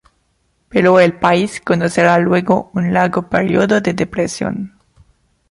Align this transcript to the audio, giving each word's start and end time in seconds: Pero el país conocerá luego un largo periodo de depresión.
Pero 0.67 0.99
el 0.99 1.13
país 1.19 1.61
conocerá 1.61 2.17
luego 2.17 2.71
un 2.73 2.91
largo 2.91 3.29
periodo 3.29 3.81
de 3.81 3.93
depresión. 3.93 4.73